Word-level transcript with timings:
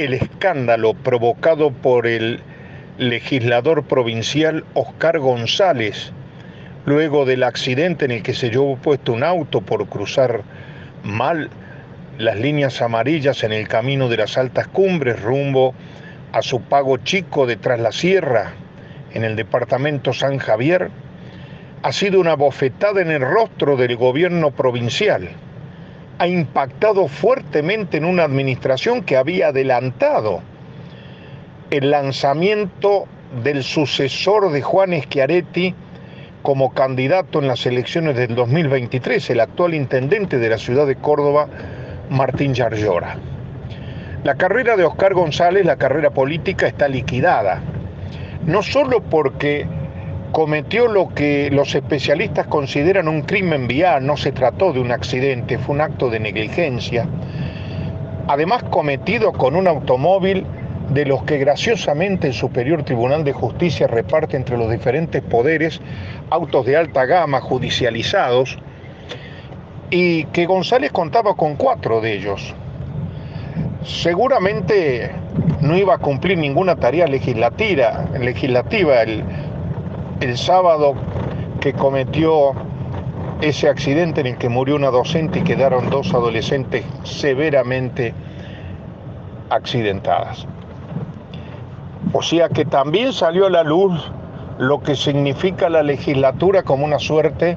El 0.00 0.14
escándalo 0.14 0.94
provocado 0.94 1.72
por 1.72 2.06
el 2.06 2.40
legislador 2.96 3.82
provincial 3.82 4.64
Oscar 4.72 5.18
González, 5.18 6.10
luego 6.86 7.26
del 7.26 7.42
accidente 7.42 8.06
en 8.06 8.12
el 8.12 8.22
que 8.22 8.32
se 8.32 8.48
llevó 8.48 8.76
puesto 8.76 9.12
un 9.12 9.22
auto 9.22 9.60
por 9.60 9.86
cruzar 9.88 10.40
mal 11.04 11.50
las 12.16 12.38
líneas 12.38 12.80
amarillas 12.80 13.44
en 13.44 13.52
el 13.52 13.68
camino 13.68 14.08
de 14.08 14.16
las 14.16 14.38
altas 14.38 14.68
cumbres 14.68 15.20
rumbo 15.20 15.74
a 16.32 16.40
su 16.40 16.62
pago 16.62 16.96
chico 16.96 17.44
de 17.44 17.56
Tras 17.56 17.78
la 17.78 17.92
Sierra, 17.92 18.52
en 19.12 19.22
el 19.22 19.36
departamento 19.36 20.14
San 20.14 20.38
Javier, 20.38 20.88
ha 21.82 21.92
sido 21.92 22.20
una 22.20 22.36
bofetada 22.36 23.02
en 23.02 23.10
el 23.10 23.20
rostro 23.20 23.76
del 23.76 23.96
gobierno 23.96 24.50
provincial. 24.50 25.28
Ha 26.20 26.28
impactado 26.28 27.08
fuertemente 27.08 27.96
en 27.96 28.04
una 28.04 28.24
administración 28.24 29.02
que 29.02 29.16
había 29.16 29.48
adelantado 29.48 30.42
el 31.70 31.90
lanzamiento 31.90 33.06
del 33.42 33.64
sucesor 33.64 34.52
de 34.52 34.60
Juan 34.60 34.92
Schiaretti 35.00 35.74
como 36.42 36.74
candidato 36.74 37.38
en 37.38 37.48
las 37.48 37.64
elecciones 37.64 38.16
del 38.16 38.34
2023, 38.34 39.30
el 39.30 39.40
actual 39.40 39.72
intendente 39.72 40.36
de 40.36 40.50
la 40.50 40.58
ciudad 40.58 40.86
de 40.86 40.96
Córdoba, 40.96 41.48
Martín 42.10 42.52
Yarlora. 42.52 43.16
La 44.22 44.34
carrera 44.34 44.76
de 44.76 44.84
Oscar 44.84 45.14
González, 45.14 45.64
la 45.64 45.76
carrera 45.76 46.10
política, 46.10 46.66
está 46.66 46.86
liquidada, 46.86 47.62
no 48.44 48.62
solo 48.62 49.00
porque 49.00 49.66
cometió 50.32 50.88
lo 50.88 51.08
que 51.08 51.50
los 51.50 51.74
especialistas 51.74 52.46
consideran 52.46 53.08
un 53.08 53.22
crimen 53.22 53.66
vial, 53.66 54.06
no 54.06 54.16
se 54.16 54.32
trató 54.32 54.72
de 54.72 54.80
un 54.80 54.92
accidente, 54.92 55.58
fue 55.58 55.74
un 55.74 55.80
acto 55.80 56.10
de 56.10 56.20
negligencia, 56.20 57.06
además 58.28 58.62
cometido 58.64 59.32
con 59.32 59.56
un 59.56 59.66
automóvil 59.66 60.46
de 60.90 61.04
los 61.04 61.22
que 61.22 61.38
graciosamente 61.38 62.28
el 62.28 62.34
Superior 62.34 62.82
Tribunal 62.82 63.24
de 63.24 63.32
Justicia 63.32 63.86
reparte 63.86 64.36
entre 64.36 64.56
los 64.56 64.70
diferentes 64.70 65.22
poderes 65.22 65.80
autos 66.30 66.66
de 66.66 66.76
alta 66.76 67.06
gama 67.06 67.40
judicializados 67.40 68.58
y 69.90 70.24
que 70.26 70.46
González 70.46 70.92
contaba 70.92 71.34
con 71.34 71.56
cuatro 71.56 72.00
de 72.00 72.14
ellos. 72.14 72.54
Seguramente 73.84 75.10
no 75.60 75.76
iba 75.76 75.94
a 75.94 75.98
cumplir 75.98 76.38
ninguna 76.38 76.76
tarea 76.76 77.06
legislativa, 77.06 78.04
legislativa 78.18 79.02
el, 79.02 79.24
el 80.20 80.36
sábado 80.36 80.94
que 81.60 81.72
cometió 81.72 82.52
ese 83.40 83.68
accidente 83.68 84.20
en 84.20 84.28
el 84.28 84.38
que 84.38 84.48
murió 84.48 84.76
una 84.76 84.90
docente 84.90 85.38
y 85.38 85.42
quedaron 85.42 85.88
dos 85.88 86.12
adolescentes 86.12 86.84
severamente 87.04 88.12
accidentadas. 89.48 90.46
O 92.12 92.22
sea 92.22 92.48
que 92.48 92.64
también 92.64 93.12
salió 93.12 93.46
a 93.46 93.50
la 93.50 93.62
luz 93.62 94.12
lo 94.58 94.80
que 94.80 94.94
significa 94.94 95.70
la 95.70 95.82
legislatura 95.82 96.62
como 96.62 96.84
una 96.84 96.98
suerte 96.98 97.56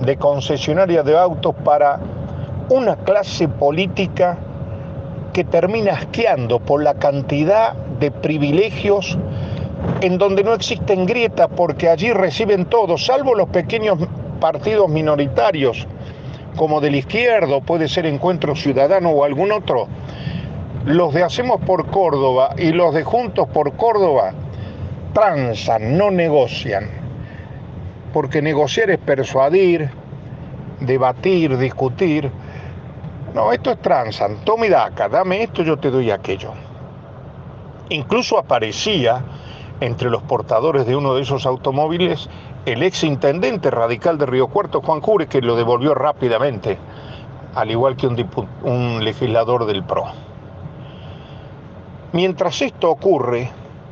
de 0.00 0.16
concesionaria 0.16 1.02
de 1.02 1.18
autos 1.18 1.54
para 1.64 1.98
una 2.68 2.96
clase 2.96 3.48
política 3.48 4.38
que 5.32 5.42
termina 5.42 5.94
asqueando 5.94 6.60
por 6.60 6.82
la 6.82 6.94
cantidad 6.94 7.74
de 7.98 8.10
privilegios 8.10 9.18
en 10.00 10.18
donde 10.18 10.44
no 10.44 10.54
existen 10.54 11.06
grietas 11.06 11.48
porque 11.56 11.88
allí 11.88 12.12
reciben 12.12 12.66
todos, 12.66 13.06
salvo 13.06 13.34
los 13.34 13.48
pequeños 13.48 13.98
partidos 14.40 14.88
minoritarios, 14.88 15.86
como 16.56 16.80
del 16.80 16.96
izquierdo, 16.96 17.60
puede 17.60 17.88
ser 17.88 18.06
Encuentro 18.06 18.56
Ciudadano 18.56 19.10
o 19.10 19.24
algún 19.24 19.52
otro, 19.52 19.88
los 20.84 21.12
de 21.14 21.22
Hacemos 21.22 21.60
por 21.60 21.86
Córdoba 21.86 22.54
y 22.56 22.72
los 22.72 22.94
de 22.94 23.04
Juntos 23.04 23.48
por 23.48 23.76
Córdoba 23.76 24.32
transan, 25.12 25.96
no 25.96 26.10
negocian. 26.10 26.88
Porque 28.12 28.40
negociar 28.40 28.90
es 28.90 28.98
persuadir, 28.98 29.90
debatir, 30.80 31.56
discutir. 31.58 32.30
No, 33.34 33.52
esto 33.52 33.72
es 33.72 33.82
transan. 33.82 34.44
Tome 34.44 34.70
daca, 34.70 35.08
dame 35.08 35.42
esto, 35.42 35.62
yo 35.62 35.76
te 35.76 35.90
doy 35.90 36.10
aquello. 36.10 36.52
Incluso 37.90 38.38
aparecía 38.38 39.22
entre 39.80 40.10
los 40.10 40.22
portadores 40.22 40.86
de 40.86 40.96
uno 40.96 41.14
de 41.14 41.22
esos 41.22 41.46
automóviles 41.46 42.28
el 42.66 42.82
ex 42.82 43.04
intendente 43.04 43.70
radical 43.70 44.18
de 44.18 44.26
Río 44.26 44.48
Cuarto, 44.48 44.82
Juan 44.82 45.00
Cure, 45.00 45.26
que 45.26 45.40
lo 45.40 45.56
devolvió 45.56 45.94
rápidamente, 45.94 46.78
al 47.54 47.70
igual 47.70 47.96
que 47.96 48.06
un, 48.06 48.26
un 48.62 49.04
legislador 49.04 49.64
del 49.64 49.84
PRO. 49.84 50.04
Mientras 52.12 52.60
esto 52.60 52.90
ocurre, 52.90 53.50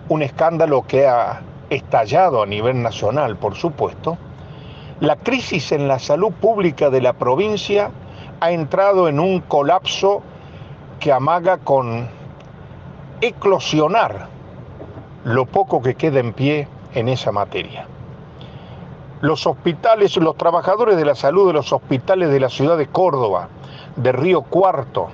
un 0.09 0.23
escándalo 0.23 0.83
que 0.83 1.07
ha 1.07 1.41
estallado 1.71 2.43
a 2.43 2.47
nivel 2.47 2.83
nacional, 2.83 3.37
por 3.37 3.55
supuesto, 3.55 4.19
la 5.01 5.17
crisis 5.17 5.73
en 5.73 5.89
la 5.89 5.99
salud 5.99 6.33
pública 6.33 6.91
de 6.91 7.01
la 7.01 7.13
provincia 7.15 7.91
ha 8.41 8.51
entrado 8.51 9.09
en 9.09 9.21
un 9.21 9.41
colapso 9.41 10.23
que 11.01 11.13
amaga 11.13 11.59
con 11.59 12.09
eclosionar 13.21 14.36
lo 15.27 15.45
poco 15.45 15.83
que 15.83 15.97
queda 15.97 16.21
en 16.21 16.33
pie 16.33 16.69
en 16.95 17.09
esa 17.09 17.33
materia. 17.33 17.85
Los 19.23 19.45
hospitales, 19.49 20.17
los 20.19 20.37
trabajadores 20.37 20.97
de 20.97 21.05
la 21.05 21.17
salud 21.17 21.49
de 21.49 21.53
los 21.53 21.73
hospitales 21.73 22.31
de 22.31 22.39
la 22.39 22.49
ciudad 22.49 22.79
de 22.79 22.87
Córdoba, 22.87 23.49
de 23.97 24.13
Río 24.13 24.43
Cuarto, 24.43 25.09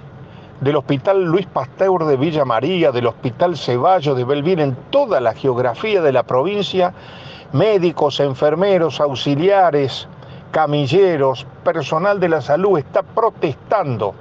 del 0.60 0.76
Hospital 0.76 1.24
Luis 1.24 1.46
Pasteur 1.46 2.04
de 2.04 2.18
Villa 2.18 2.44
María, 2.44 2.92
del 2.92 3.06
Hospital 3.06 3.56
Ceballos 3.56 4.14
de 4.14 4.24
Belvín, 4.24 4.58
en 4.58 4.76
toda 4.90 5.18
la 5.18 5.32
geografía 5.32 6.02
de 6.02 6.12
la 6.12 6.24
provincia, 6.24 6.92
médicos, 7.52 8.20
enfermeros, 8.20 9.00
auxiliares, 9.00 10.06
camilleros, 10.50 11.46
personal 11.64 12.20
de 12.20 12.28
la 12.28 12.42
salud 12.42 12.78
está 12.78 13.02
protestando 13.02 14.14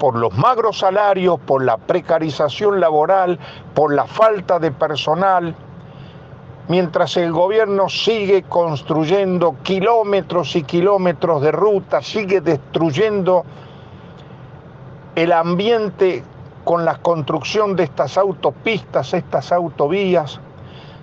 por 0.00 0.16
los 0.16 0.32
magros 0.36 0.78
salarios, 0.78 1.38
por 1.40 1.62
la 1.62 1.76
precarización 1.76 2.80
laboral, 2.80 3.38
por 3.74 3.92
la 3.92 4.06
falta 4.06 4.58
de 4.58 4.72
personal, 4.72 5.54
mientras 6.68 7.18
el 7.18 7.30
gobierno 7.32 7.90
sigue 7.90 8.42
construyendo 8.44 9.56
kilómetros 9.62 10.56
y 10.56 10.62
kilómetros 10.62 11.42
de 11.42 11.52
rutas, 11.52 12.06
sigue 12.06 12.40
destruyendo 12.40 13.44
el 15.16 15.32
ambiente 15.32 16.24
con 16.64 16.86
la 16.86 16.96
construcción 16.96 17.76
de 17.76 17.84
estas 17.84 18.16
autopistas, 18.16 19.12
estas 19.12 19.52
autovías, 19.52 20.40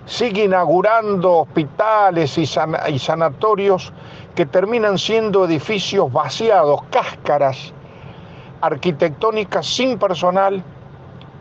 sigue 0.06 0.44
inaugurando 0.44 1.42
hospitales 1.42 2.36
y, 2.36 2.46
sanatorios 2.46 3.92
que 4.34 4.44
terminan 4.44 4.98
siendo 4.98 5.44
edificios 5.44 6.12
vaciados, 6.12 6.82
cáscaras 6.90 7.72
arquitectónicas 8.60 9.66
sin 9.66 9.98
personal, 9.98 10.62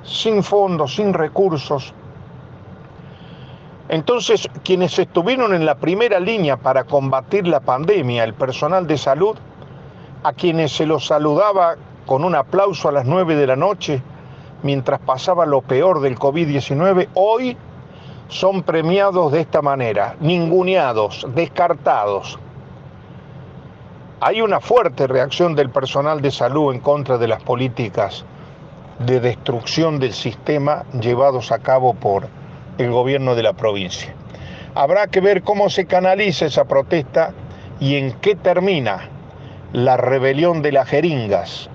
sin 0.03 0.43
fondos, 0.43 0.95
sin 0.95 1.13
recursos. 1.13 1.93
Entonces, 3.89 4.49
quienes 4.63 4.99
estuvieron 4.99 5.53
en 5.53 5.65
la 5.65 5.75
primera 5.75 6.19
línea 6.19 6.57
para 6.57 6.83
combatir 6.83 7.47
la 7.47 7.61
pandemia, 7.61 8.23
el 8.23 8.33
personal 8.33 8.85
de 8.85 8.97
salud, 8.97 9.37
a 10.23 10.33
quienes 10.33 10.73
se 10.73 10.85
los 10.85 11.05
saludaba 11.05 11.75
con 12.05 12.23
un 12.23 12.35
aplauso 12.35 12.89
a 12.89 12.91
las 12.91 13.05
9 13.05 13.35
de 13.35 13.47
la 13.47 13.55
noche 13.55 14.01
mientras 14.63 14.99
pasaba 14.99 15.45
lo 15.45 15.61
peor 15.61 16.01
del 16.01 16.17
COVID-19, 16.17 17.09
hoy 17.13 17.55
son 18.27 18.63
premiados 18.63 19.31
de 19.31 19.41
esta 19.41 19.61
manera, 19.61 20.15
ninguneados, 20.19 21.25
descartados. 21.33 22.39
Hay 24.19 24.41
una 24.41 24.59
fuerte 24.59 25.05
reacción 25.05 25.55
del 25.55 25.69
personal 25.69 26.21
de 26.21 26.31
salud 26.31 26.73
en 26.73 26.79
contra 26.79 27.19
de 27.19 27.27
las 27.27 27.43
políticas 27.43 28.25
de 29.05 29.19
destrucción 29.19 29.99
del 29.99 30.11
sistema 30.13 30.85
llevados 30.99 31.51
a 31.51 31.59
cabo 31.59 31.93
por 31.93 32.27
el 32.79 32.89
gobierno 32.89 33.35
de 33.35 33.43
la 33.43 33.53
provincia. 33.53 34.15
Habrá 34.73 35.05
que 35.05 35.21
ver 35.21 35.43
cómo 35.43 35.69
se 35.69 35.85
canaliza 35.85 36.47
esa 36.47 36.65
protesta 36.65 37.31
y 37.79 37.95
en 37.95 38.13
qué 38.13 38.35
termina 38.35 39.07
la 39.71 39.97
rebelión 39.97 40.63
de 40.63 40.71
las 40.71 40.89
jeringas 40.89 41.69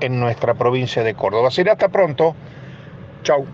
en 0.00 0.18
nuestra 0.18 0.54
provincia 0.54 1.02
de 1.02 1.14
Córdoba. 1.14 1.50
Será 1.50 1.72
hasta 1.72 1.90
pronto. 1.90 2.34
Chau. 3.22 3.44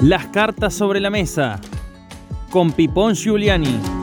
Las 0.00 0.26
cartas 0.28 0.72
sobre 0.72 1.00
la 1.00 1.10
mesa 1.10 1.60
con 2.50 2.72
Pipón 2.72 3.14
Giuliani. 3.14 3.97